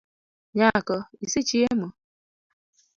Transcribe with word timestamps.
Nyako, 0.57 0.97
isechiemo? 1.25 1.87